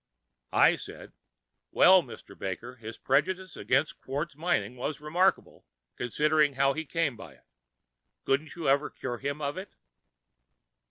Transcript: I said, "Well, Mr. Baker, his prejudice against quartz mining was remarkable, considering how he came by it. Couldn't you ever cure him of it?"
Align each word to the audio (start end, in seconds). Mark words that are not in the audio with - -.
I 0.55 0.77
said, 0.77 1.13
"Well, 1.69 2.01
Mr. 2.01 2.35
Baker, 2.35 2.77
his 2.77 2.97
prejudice 2.97 3.55
against 3.55 4.01
quartz 4.01 4.35
mining 4.35 4.75
was 4.75 4.99
remarkable, 4.99 5.67
considering 5.95 6.55
how 6.55 6.73
he 6.73 6.85
came 6.85 7.15
by 7.15 7.33
it. 7.35 7.45
Couldn't 8.25 8.55
you 8.55 8.67
ever 8.67 8.89
cure 8.89 9.19
him 9.19 9.43
of 9.43 9.57
it?" 9.59 9.75